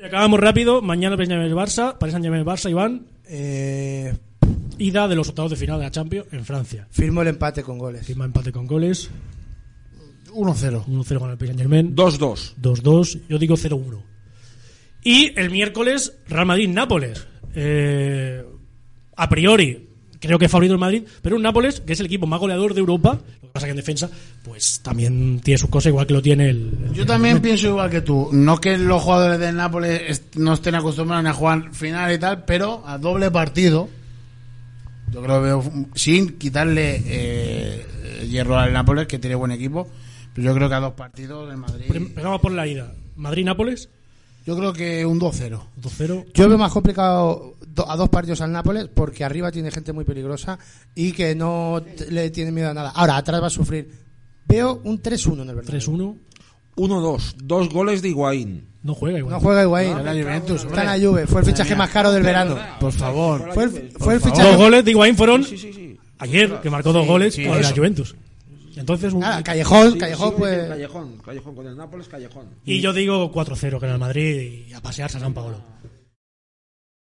Y 0.00 0.06
acabamos 0.06 0.40
rápido. 0.40 0.80
Mañana 0.80 1.16
Paris 1.16 1.28
Saint 1.28 1.52
Barça. 1.52 1.98
Paris 1.98 2.12
Saint 2.12 2.24
Germain 2.24 2.44
Barça, 2.44 2.70
Iván. 2.70 3.06
Eh, 3.26 4.14
Ida 4.78 5.06
de 5.08 5.14
los 5.14 5.28
octavos 5.28 5.50
de 5.50 5.58
final 5.58 5.78
de 5.78 5.84
la 5.84 5.90
Champions 5.90 6.26
en 6.32 6.44
Francia. 6.44 6.86
firmo 6.90 7.20
el 7.20 7.28
empate 7.28 7.62
con 7.62 7.78
goles. 7.78 8.06
Firma 8.06 8.24
empate 8.24 8.50
con 8.50 8.66
goles. 8.66 9.10
1-0. 10.32 10.86
1-0 10.86 11.18
con 11.18 11.30
el 11.30 11.36
Paris 11.36 11.48
Saint 11.50 11.60
Germain. 11.60 11.94
2-2. 11.94 12.54
2-2. 12.56 13.20
Yo 13.28 13.38
digo 13.38 13.56
0-1. 13.56 14.02
Y 15.04 15.38
el 15.38 15.50
miércoles, 15.50 16.18
Real 16.28 16.46
Madrid-Nápoles. 16.46 17.26
Eh, 17.54 18.42
a 19.16 19.28
priori, 19.28 19.89
creo 20.20 20.38
que 20.38 20.44
es 20.44 20.50
favorito 20.50 20.74
el 20.74 20.78
Madrid, 20.80 21.02
pero 21.22 21.34
un 21.36 21.42
Nápoles, 21.42 21.80
que 21.80 21.92
es 21.94 22.00
el 22.00 22.06
equipo 22.06 22.26
más 22.26 22.38
goleador 22.38 22.74
de 22.74 22.80
Europa, 22.80 23.18
lo 23.42 23.48
que 23.48 23.52
pasa 23.52 23.66
que 23.66 23.70
en 23.70 23.76
defensa, 23.76 24.08
pues 24.44 24.80
también 24.80 25.40
tiene 25.40 25.58
sus 25.58 25.70
cosas, 25.70 25.88
igual 25.90 26.06
que 26.06 26.14
lo 26.14 26.22
tiene 26.22 26.50
el. 26.50 26.92
Yo 26.92 27.04
también 27.06 27.40
pienso 27.40 27.66
igual 27.68 27.90
que 27.90 28.00
tú. 28.02 28.28
No 28.32 28.58
que 28.58 28.78
los 28.78 29.02
jugadores 29.02 29.38
del 29.40 29.56
Nápoles 29.56 30.02
est- 30.06 30.36
no 30.36 30.52
estén 30.54 30.74
acostumbrados 30.76 31.26
a 31.26 31.32
jugar 31.32 31.72
final 31.74 32.12
y 32.14 32.18
tal, 32.18 32.44
pero 32.44 32.82
a 32.86 32.98
doble 32.98 33.30
partido. 33.30 33.88
Yo 35.12 35.22
creo 35.22 35.36
que 35.40 35.46
veo, 35.46 35.64
sin 35.94 36.38
quitarle 36.38 37.02
eh, 37.04 38.26
hierro 38.28 38.56
al 38.58 38.72
Nápoles, 38.72 39.06
que 39.08 39.18
tiene 39.18 39.34
buen 39.34 39.50
equipo. 39.50 39.88
Pero 40.34 40.46
yo 40.48 40.54
creo 40.54 40.68
que 40.68 40.74
a 40.76 40.80
dos 40.80 40.92
partidos 40.94 41.50
el 41.50 41.56
Madrid. 41.56 41.86
Pegamos 42.14 42.40
por 42.40 42.52
la 42.52 42.66
ida. 42.66 42.92
Madrid-Nápoles, 43.16 43.88
Yo 44.46 44.56
creo 44.56 44.72
que 44.72 45.04
un 45.04 45.18
2-0. 45.20 45.60
2-0. 45.82 46.26
Yo 46.32 46.48
veo 46.48 46.56
más 46.56 46.72
complicado 46.72 47.56
do- 47.59 47.59
a 47.86 47.96
dos 47.96 48.08
partidos 48.08 48.40
al 48.40 48.52
Nápoles 48.52 48.88
porque 48.92 49.24
arriba 49.24 49.50
tiene 49.50 49.70
gente 49.70 49.92
muy 49.92 50.04
peligrosa 50.04 50.58
y 50.94 51.12
que 51.12 51.34
no 51.34 51.82
le 52.10 52.30
tiene 52.30 52.52
miedo 52.52 52.70
a 52.70 52.74
nada. 52.74 52.90
Ahora, 52.90 53.16
atrás 53.16 53.42
va 53.42 53.46
a 53.48 53.50
sufrir. 53.50 53.90
Veo 54.46 54.80
un 54.84 55.00
3-1 55.02 55.42
en 55.42 55.48
el 55.50 55.56
Bernabéu. 55.56 55.80
3-1. 55.80 56.16
1-2. 56.76 57.34
Dos 57.42 57.68
goles 57.68 58.00
de 58.02 58.08
Higuaín. 58.08 58.66
No 58.82 58.94
juega 58.94 59.18
igual. 59.18 59.34
No 59.34 59.40
juega 59.40 59.62
Higuaín. 59.62 59.90
Está 59.98 60.14
la 60.14 60.22
Juventus, 60.22 60.64
Está 60.64 60.80
en 60.94 61.00
la 61.02 61.08
Juve. 61.08 61.26
Fue 61.26 61.40
el 61.40 61.46
fichaje 61.46 61.76
más 61.76 61.90
caro 61.90 62.10
del 62.12 62.22
verano. 62.22 62.56
Por 62.80 62.92
favor. 62.92 63.50
Fue 63.52 63.64
el, 63.64 63.92
fue 63.98 64.14
el 64.14 64.20
Dos 64.20 64.30
fichaje... 64.30 64.56
goles 64.56 64.84
de 64.84 64.90
Higuaín 64.92 65.16
fueron 65.16 65.44
Sí, 65.44 65.58
sí, 65.58 65.72
sí. 65.72 65.98
ayer, 66.18 66.60
que 66.62 66.70
marcó 66.70 66.92
dos 66.92 67.06
goles 67.06 67.34
sí, 67.34 67.44
con 67.44 67.60
la. 67.60 67.70
Juventus. 67.70 68.14
Entonces, 68.76 69.12
un- 69.12 69.20
Nada, 69.20 69.42
Callejón, 69.42 69.92
Sí, 69.92 69.98
Callejón 69.98 70.30
sí, 70.30 70.34
pues... 70.38 70.68
Callejón, 70.68 71.16
Callejón. 71.24 71.54
Con 71.54 71.66
el 71.66 71.76
Nápoles, 71.76 72.08
Callejón. 72.08 72.46
y 72.64 72.80
yo 72.80 72.92
digo 72.94 73.30
4-0 73.30 73.78
que 73.78 73.86
en 73.86 73.92
el 73.92 73.98
Madrid 73.98 74.64
y 74.68 74.72
a 74.72 74.80
pasearse 74.80 75.18
a 75.18 75.20
San 75.20 75.34
Paolo. 75.34 75.60